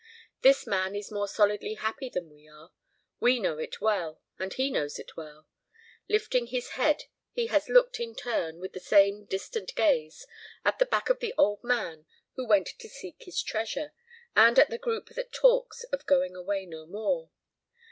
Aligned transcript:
This 0.41 0.65
man 0.65 0.95
is 0.95 1.11
more 1.11 1.27
solidly 1.27 1.75
happy 1.75 2.09
than 2.09 2.31
we 2.31 2.47
are. 2.47 2.71
We 3.19 3.37
know 3.39 3.59
it 3.59 3.79
well, 3.81 4.19
and 4.39 4.51
he 4.51 4.71
knows 4.71 4.97
it 4.97 5.15
well. 5.15 5.45
Lifting 6.09 6.47
his 6.47 6.69
head 6.69 7.03
he 7.33 7.45
has 7.53 7.69
looked 7.69 7.99
in 7.99 8.15
turn, 8.15 8.59
with 8.59 8.73
the 8.73 8.79
same 8.79 9.25
distant 9.25 9.75
gaze, 9.75 10.25
at 10.65 10.79
the 10.79 10.87
back 10.87 11.11
of 11.11 11.19
the 11.19 11.35
old 11.37 11.63
man 11.63 12.07
who 12.33 12.47
went 12.47 12.69
to 12.79 12.89
seek 12.89 13.25
his 13.25 13.43
treasure, 13.43 13.93
and 14.35 14.57
at 14.57 14.71
the 14.71 14.79
group 14.79 15.09
that 15.09 15.31
talks 15.31 15.83
of 15.93 16.07
going 16.07 16.35
away 16.35 16.65
no 16.65 16.87
more. 16.87 17.29